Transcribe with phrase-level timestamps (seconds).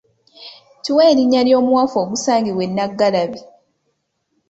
[0.83, 3.39] Tuwe erinnya ly’omuwafu ogusangibwa e Nnaggalabi